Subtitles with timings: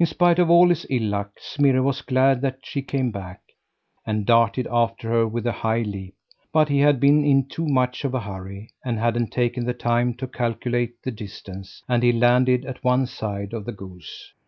[0.00, 3.40] In spite of all his ill luck, Smirre was glad that she came back,
[4.04, 6.14] and darted after her with a high leap.
[6.52, 10.14] But he had been in too much of a hurry, and hadn't taken the time
[10.14, 14.32] to calculate the distance, and he landed at one side of the goose.